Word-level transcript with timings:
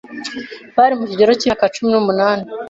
bari 0.75 0.93
mu 0.99 1.05
kigero 1.09 1.31
cy'imyaka 1.39 1.73
cumi 1.75 1.89
numunani 1.91 2.45